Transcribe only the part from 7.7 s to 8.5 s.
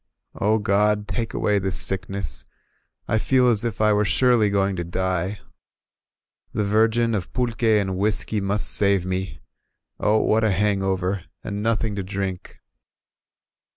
and whisky